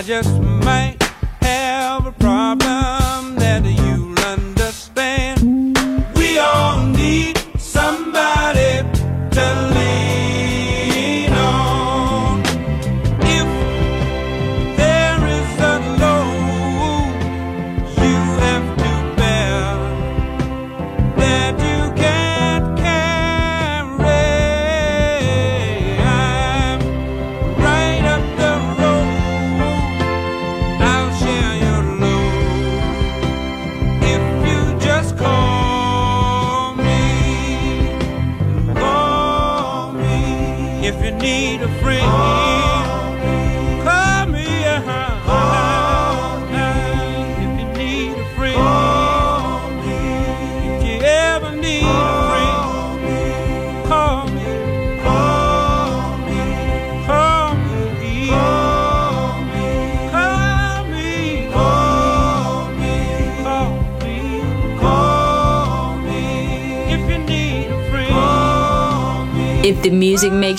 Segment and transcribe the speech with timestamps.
[0.00, 0.49] I just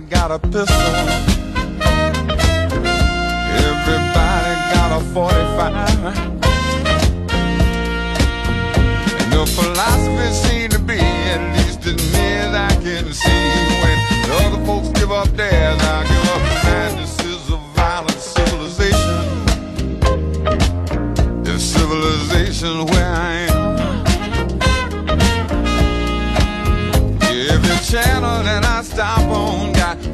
[0.00, 0.64] Got a pistol.
[3.60, 6.16] Everybody got a 45.
[9.20, 13.28] And the philosophy seemed to be, at least as near as I can see,
[13.82, 16.61] when the other folks give up theirs, I give up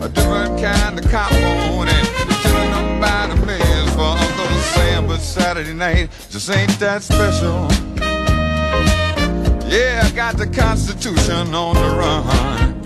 [0.09, 2.05] a different kind of cop on they're
[2.43, 5.07] killing them by the millions for Uncle Sam.
[5.07, 7.69] But Saturday night just ain't that special.
[9.69, 12.85] Yeah, I got the Constitution on the run.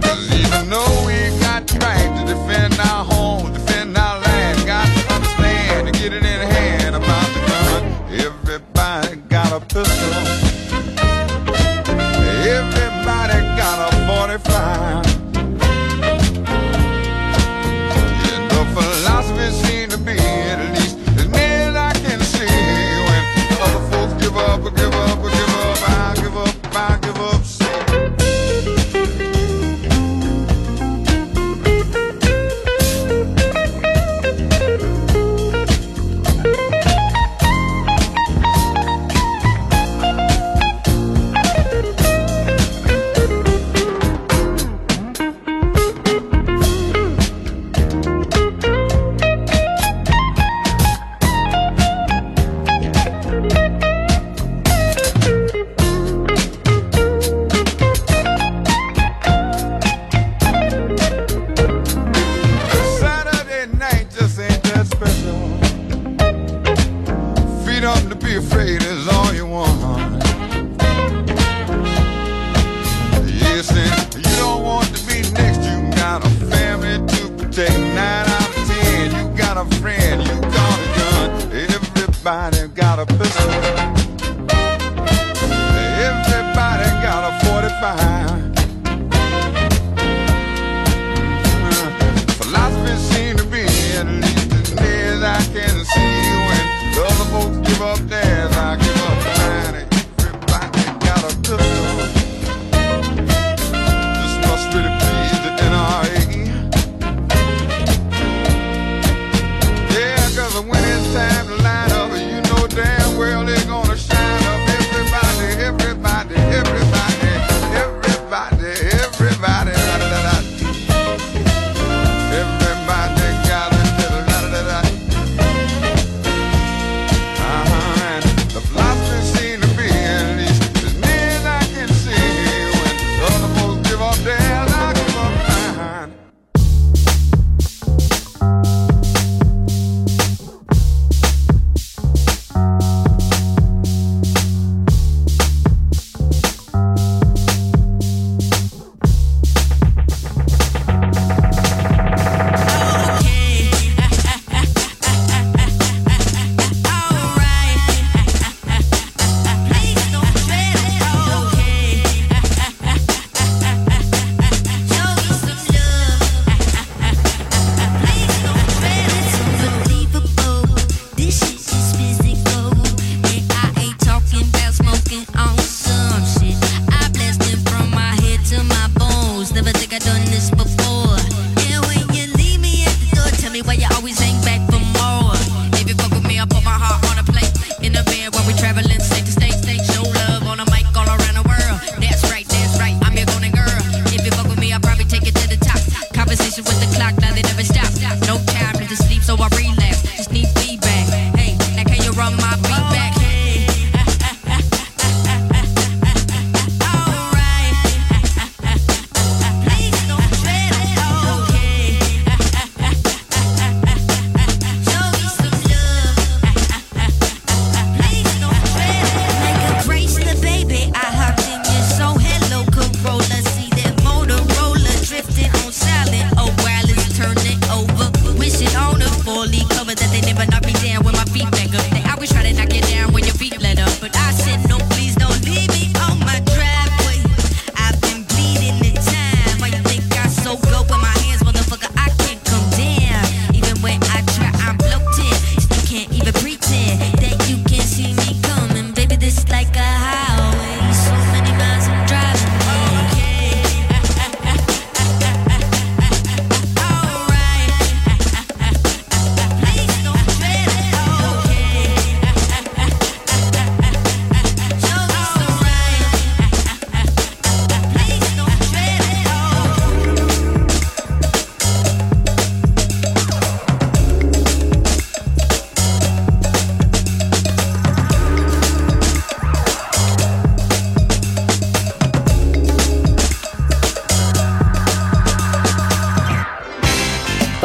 [0.00, 4.86] Cause even though we got the right to defend our home, defend our land, got
[4.86, 7.82] to understand to get it in hand about the gun.
[8.12, 10.23] Everybody got a pistol.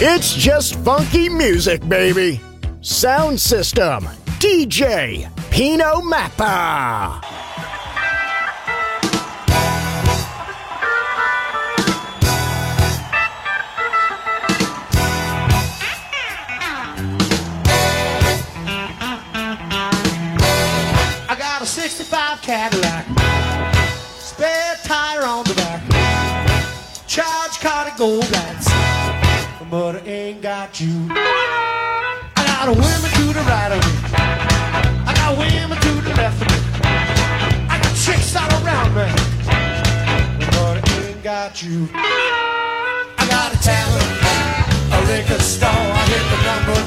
[0.00, 2.40] It's just funky music, baby.
[2.82, 4.04] Sound system.
[4.38, 7.20] DJ Pino Mappa.
[21.28, 23.04] I got a 65 Cadillac,
[24.16, 25.82] spare tire on the back,
[27.08, 28.47] charge card and gold lights,
[41.62, 41.88] you.
[41.94, 44.10] I got a tavern,
[44.92, 46.78] a liquor store, I hit the number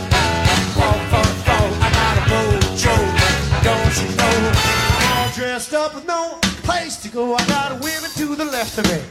[0.75, 1.67] four, four, four.
[1.81, 2.95] I got a mojo,
[3.63, 4.37] don't you know?
[5.11, 7.35] All dressed up with no place to go.
[7.35, 9.01] I got women to the left of me,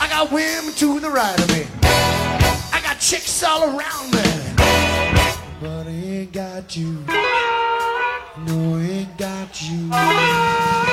[0.00, 1.66] I got women to the right of me,
[2.72, 4.54] I got chicks all around me,
[5.60, 7.04] but I ain't got you.
[8.46, 10.89] No, I ain't got you.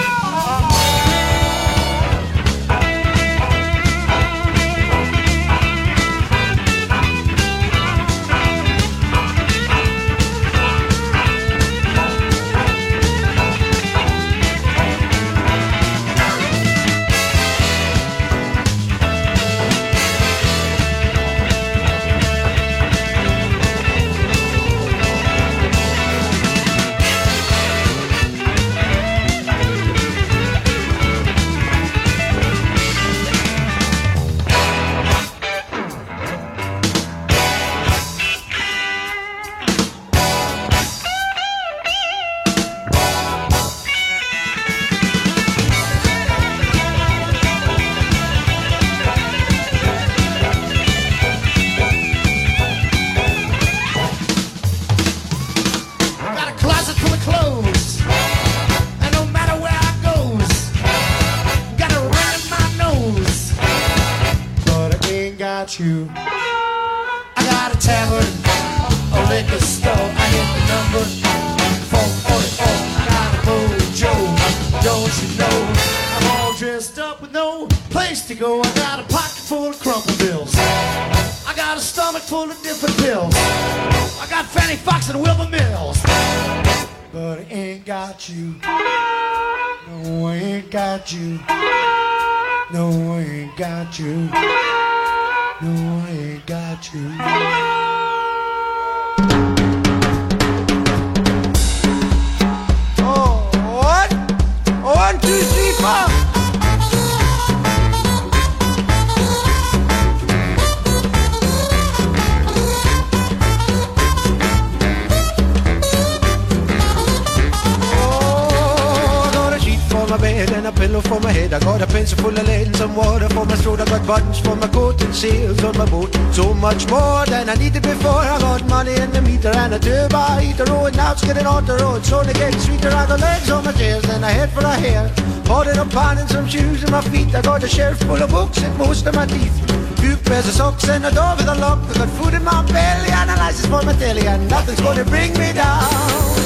[131.28, 132.05] Getting on the road.
[132.05, 132.89] So they getting sweeter.
[132.89, 135.11] I got legs on my chairs and a head for a hair.
[135.49, 137.36] Ordered a pan and some shoes in my feet.
[137.36, 139.55] I got a shelf full of books and most of my teeth.
[139.97, 141.80] Two pairs of socks and a door with a lock.
[141.89, 144.25] I got food in my belly and a license for my telly.
[144.28, 146.36] And nothing's gonna bring me down.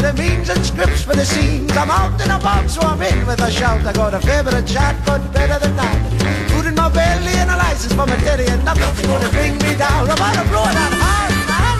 [0.00, 1.76] Of the means and scripts for the scenes.
[1.76, 3.84] I'm out and about, so I'm in with a shout.
[3.84, 6.50] I got a favorite chat, but better than that.
[6.50, 9.74] Food in my belly and a license for my teddy, and nothing's gonna bring me
[9.76, 10.08] down.
[10.08, 11.76] I'm out of blow that hard, man.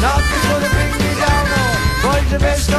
[0.00, 1.46] Nothing's gonna bring me down.
[1.52, 2.70] Oh, boys, the best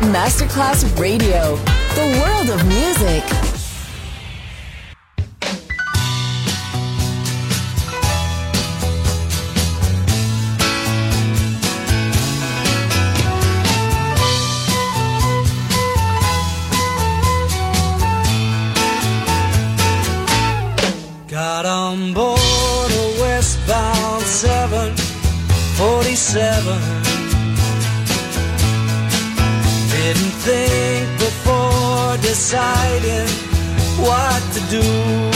[0.00, 1.56] Masterclass Radio,
[1.94, 3.22] the world of music.
[21.28, 27.05] Got on board a westbound 747
[32.46, 33.26] deciding
[33.98, 35.35] what to do.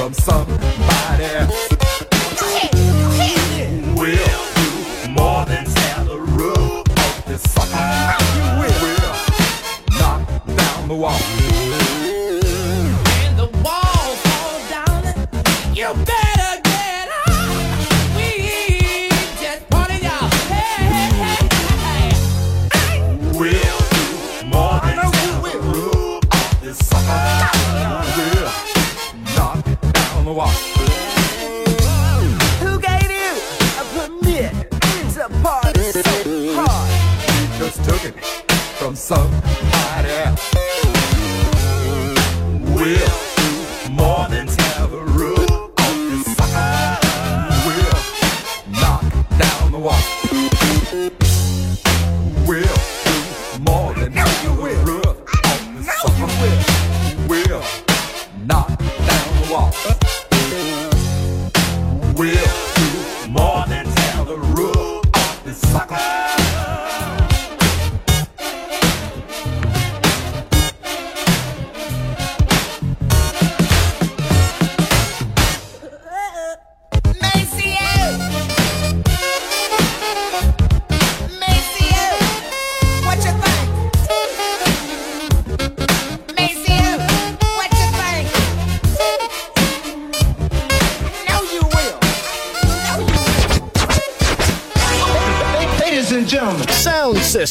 [0.00, 1.79] from somebody.